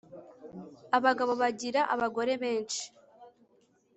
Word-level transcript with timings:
Abagabo 0.97 1.31
bagira 1.41 1.81
abagore 1.93 2.33
benshi 2.43 2.83